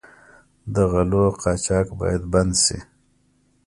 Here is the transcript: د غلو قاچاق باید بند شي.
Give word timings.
د 0.73 0.75
غلو 0.91 1.23
قاچاق 1.41 1.87
باید 1.99 2.23
بند 2.33 2.53
شي. 2.63 2.79